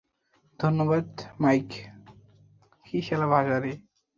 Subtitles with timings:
[0.59, 1.07] ধন্যবাদ,
[1.39, 1.69] মাইক।